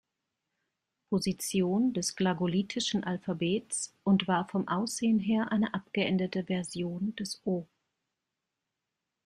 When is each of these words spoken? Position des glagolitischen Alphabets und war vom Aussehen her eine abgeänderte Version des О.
Position 1.11 1.89
des 1.93 2.15
glagolitischen 2.15 3.03
Alphabets 3.03 3.95
und 4.03 4.27
war 4.27 4.47
vom 4.49 4.67
Aussehen 4.67 5.19
her 5.19 5.51
eine 5.51 5.75
abgeänderte 5.75 6.45
Version 6.45 7.15
des 7.17 7.39
О. 7.45 7.67